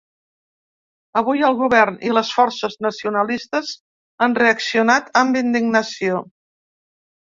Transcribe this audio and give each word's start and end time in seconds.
Avui 1.19 1.43
el 1.49 1.57
govern 1.59 1.99
i 2.09 2.15
les 2.19 2.31
forces 2.37 2.73
nacionalistes 2.85 3.75
han 4.27 4.35
reaccionat 4.43 5.13
amb 5.23 5.39
indignació. 5.43 6.23